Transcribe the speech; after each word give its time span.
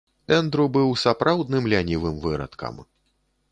Эндру 0.37 0.63
быў 0.77 0.89
сапраўдным 1.01 1.69
лянівым 1.75 2.19
вырадкам. 2.27 2.83